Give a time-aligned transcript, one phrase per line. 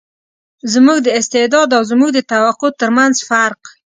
[0.73, 3.61] زموږ د استعداد او زموږ د توقع تر منځ فرق.